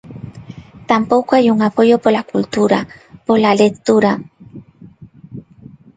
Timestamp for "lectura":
3.63-4.11